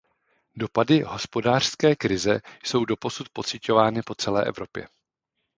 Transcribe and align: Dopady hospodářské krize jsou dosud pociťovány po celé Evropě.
Dopady 0.55 1.01
hospodářské 1.01 1.95
krize 1.95 2.41
jsou 2.65 2.85
dosud 2.85 3.29
pociťovány 3.33 4.01
po 4.01 4.15
celé 4.15 4.45
Evropě. 4.45 4.87